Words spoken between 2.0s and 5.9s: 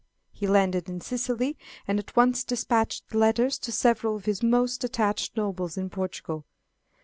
once despatched letters to several of his most attached nobles